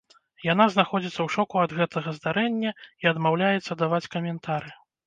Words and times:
Яна 0.45 0.65
знаходзіцца 0.75 1.13
ў 1.23 1.29
шоку 1.35 1.61
ад 1.65 1.77
гэтага 1.81 2.09
здарэння 2.17 2.75
і 2.89 3.13
адмаўляецца 3.13 3.81
даваць 3.85 4.07
каментары. 4.19 4.79